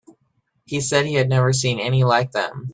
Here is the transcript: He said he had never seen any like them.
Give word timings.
He 0.65 0.81
said 0.81 1.05
he 1.05 1.13
had 1.13 1.29
never 1.29 1.53
seen 1.53 1.79
any 1.79 2.03
like 2.03 2.31
them. 2.31 2.69